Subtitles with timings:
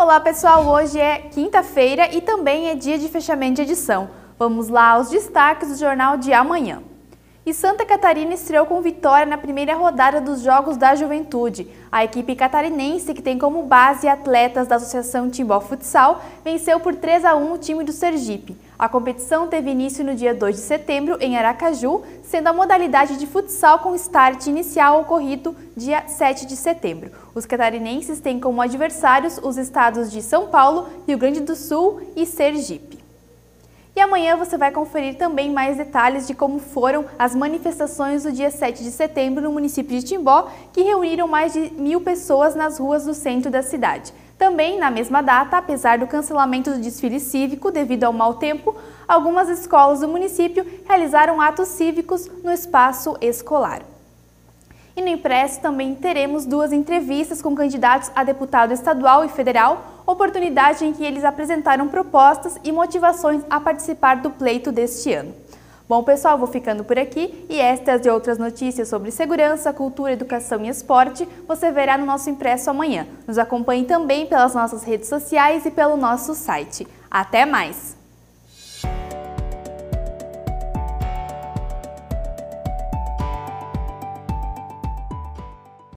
[0.00, 4.08] Olá pessoal, hoje é quinta-feira e também é dia de fechamento de edição.
[4.38, 6.84] Vamos lá aos destaques do jornal de amanhã.
[7.48, 11.66] E Santa Catarina estreou com vitória na primeira rodada dos Jogos da Juventude.
[11.90, 17.24] A equipe catarinense, que tem como base atletas da Associação Timbó Futsal, venceu por 3
[17.24, 18.54] a 1 o time do Sergipe.
[18.78, 23.26] A competição teve início no dia 2 de setembro em Aracaju, sendo a modalidade de
[23.26, 27.12] futsal com start inicial ocorrido dia 7 de setembro.
[27.34, 32.26] Os catarinenses têm como adversários os estados de São Paulo, Rio Grande do Sul e
[32.26, 32.97] Sergipe.
[33.98, 38.48] E amanhã você vai conferir também mais detalhes de como foram as manifestações do dia
[38.48, 43.06] 7 de setembro no município de Timbó, que reuniram mais de mil pessoas nas ruas
[43.06, 44.14] do centro da cidade.
[44.38, 48.76] Também, na mesma data, apesar do cancelamento do desfile cívico devido ao mau tempo,
[49.08, 53.82] algumas escolas do município realizaram atos cívicos no espaço escolar.
[54.98, 60.84] E no impresso também teremos duas entrevistas com candidatos a deputado estadual e federal, oportunidade
[60.84, 65.32] em que eles apresentaram propostas e motivações a participar do pleito deste ano.
[65.88, 70.64] Bom, pessoal, vou ficando por aqui e estas e outras notícias sobre segurança, cultura, educação
[70.64, 73.06] e esporte você verá no nosso impresso amanhã.
[73.24, 76.88] Nos acompanhe também pelas nossas redes sociais e pelo nosso site.
[77.08, 77.97] Até mais!